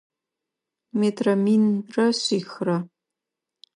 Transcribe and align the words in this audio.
Метрэ 0.99 1.33
минрэ 1.43 2.05
шъихрэ. 2.21 2.77